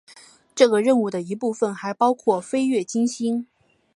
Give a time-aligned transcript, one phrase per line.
[0.55, 3.45] 这个任务的一部分还包括飞越金星。